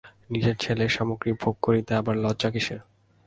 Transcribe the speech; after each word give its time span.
নিজের 0.29 0.55
ছেলের 0.59 0.89
সামগ্রী 0.89 1.31
ভোগ 1.41 1.55
করিতে 1.61 1.91
আবার 1.95 2.15
লজ্জা 2.17 2.49
কিসের। 2.49 2.79